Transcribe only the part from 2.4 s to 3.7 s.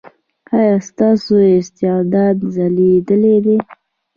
ځلیدلی دی؟